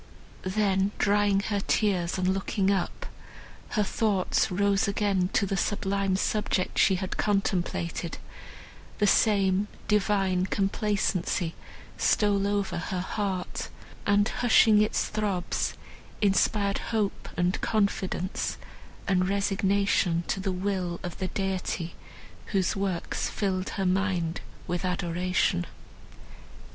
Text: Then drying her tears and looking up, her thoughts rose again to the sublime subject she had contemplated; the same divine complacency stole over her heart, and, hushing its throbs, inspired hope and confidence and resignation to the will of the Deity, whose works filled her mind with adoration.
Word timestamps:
Then 0.55 0.89
drying 0.97 1.41
her 1.41 1.59
tears 1.59 2.17
and 2.17 2.27
looking 2.29 2.71
up, 2.71 3.05
her 3.77 3.83
thoughts 3.83 4.49
rose 4.49 4.87
again 4.87 5.29
to 5.33 5.45
the 5.45 5.55
sublime 5.55 6.15
subject 6.15 6.79
she 6.79 6.95
had 6.95 7.17
contemplated; 7.17 8.17
the 8.97 9.05
same 9.05 9.67
divine 9.87 10.47
complacency 10.47 11.53
stole 11.99 12.47
over 12.47 12.79
her 12.79 12.99
heart, 12.99 13.69
and, 14.07 14.27
hushing 14.27 14.81
its 14.81 15.07
throbs, 15.07 15.75
inspired 16.19 16.79
hope 16.89 17.29
and 17.37 17.61
confidence 17.61 18.57
and 19.07 19.29
resignation 19.29 20.23
to 20.29 20.39
the 20.39 20.51
will 20.51 20.99
of 21.03 21.19
the 21.19 21.27
Deity, 21.27 21.93
whose 22.47 22.75
works 22.75 23.29
filled 23.29 23.69
her 23.77 23.85
mind 23.85 24.41
with 24.65 24.83
adoration. 24.83 25.67